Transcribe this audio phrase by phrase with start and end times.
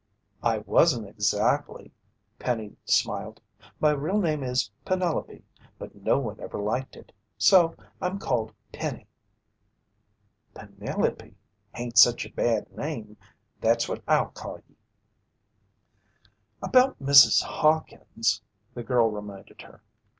[0.41, 1.91] "I wasn't exactly,"
[2.39, 3.39] Penny smiled.
[3.79, 5.43] "My real name is Penelope,
[5.77, 7.11] but no one ever liked it.
[7.37, 9.05] So I'm called Penny."
[10.55, 11.35] "Penelope,
[11.75, 13.15] hain't sich a bad name.
[13.59, 14.75] That's what I'll call ye."
[16.63, 17.43] "About Mrs.
[17.43, 18.41] Hawkins"
[18.73, 19.83] the girl reminded her.